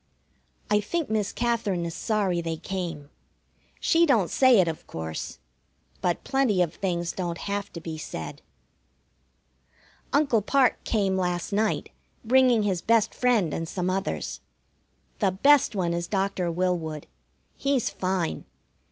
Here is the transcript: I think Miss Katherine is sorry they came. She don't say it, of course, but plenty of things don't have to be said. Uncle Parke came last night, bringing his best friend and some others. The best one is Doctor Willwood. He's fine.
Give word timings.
I 0.71 0.79
think 0.79 1.11
Miss 1.11 1.31
Katherine 1.31 1.85
is 1.85 1.93
sorry 1.93 2.41
they 2.41 2.57
came. 2.57 3.11
She 3.79 4.07
don't 4.07 4.31
say 4.31 4.59
it, 4.59 4.67
of 4.67 4.87
course, 4.87 5.37
but 6.01 6.23
plenty 6.23 6.63
of 6.63 6.73
things 6.73 7.11
don't 7.11 7.37
have 7.37 7.71
to 7.73 7.79
be 7.79 7.99
said. 7.99 8.41
Uncle 10.11 10.41
Parke 10.41 10.83
came 10.85 11.17
last 11.17 11.53
night, 11.53 11.91
bringing 12.25 12.63
his 12.63 12.81
best 12.81 13.13
friend 13.13 13.53
and 13.53 13.69
some 13.69 13.91
others. 13.91 14.41
The 15.19 15.29
best 15.31 15.75
one 15.75 15.93
is 15.93 16.07
Doctor 16.07 16.51
Willwood. 16.51 17.05
He's 17.55 17.91
fine. 17.91 18.45